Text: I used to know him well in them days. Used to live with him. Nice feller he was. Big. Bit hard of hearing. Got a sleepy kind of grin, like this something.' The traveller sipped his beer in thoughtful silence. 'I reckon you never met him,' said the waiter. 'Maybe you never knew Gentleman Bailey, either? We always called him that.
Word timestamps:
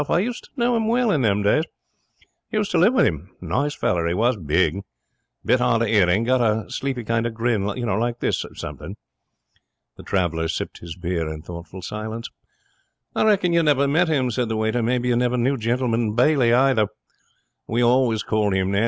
I 0.09 0.17
used 0.17 0.45
to 0.45 0.49
know 0.57 0.75
him 0.75 0.87
well 0.87 1.11
in 1.11 1.21
them 1.21 1.43
days. 1.43 1.63
Used 2.49 2.71
to 2.71 2.79
live 2.79 2.95
with 2.95 3.05
him. 3.05 3.29
Nice 3.39 3.75
feller 3.75 4.07
he 4.07 4.15
was. 4.15 4.35
Big. 4.35 4.79
Bit 5.45 5.59
hard 5.59 5.83
of 5.83 5.89
hearing. 5.89 6.23
Got 6.23 6.41
a 6.41 6.67
sleepy 6.71 7.03
kind 7.03 7.25
of 7.27 7.35
grin, 7.35 7.65
like 7.67 8.19
this 8.19 8.43
something.' 8.55 8.95
The 9.97 10.03
traveller 10.03 10.47
sipped 10.47 10.79
his 10.79 10.95
beer 10.95 11.29
in 11.31 11.43
thoughtful 11.43 11.83
silence. 11.83 12.29
'I 13.15 13.25
reckon 13.25 13.53
you 13.53 13.61
never 13.61 13.87
met 13.87 14.07
him,' 14.07 14.31
said 14.31 14.49
the 14.49 14.55
waiter. 14.57 14.81
'Maybe 14.81 15.09
you 15.09 15.15
never 15.15 15.37
knew 15.37 15.55
Gentleman 15.55 16.15
Bailey, 16.15 16.51
either? 16.51 16.87
We 17.67 17.83
always 17.83 18.23
called 18.23 18.55
him 18.55 18.71
that. 18.71 18.79